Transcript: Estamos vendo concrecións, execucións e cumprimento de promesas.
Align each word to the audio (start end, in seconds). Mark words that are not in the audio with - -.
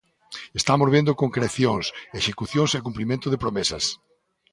Estamos 0.59 0.89
vendo 0.95 1.19
concrecións, 1.23 1.85
execucións 2.19 2.71
e 2.73 2.83
cumprimento 2.87 3.27
de 3.29 3.41
promesas. 3.43 3.85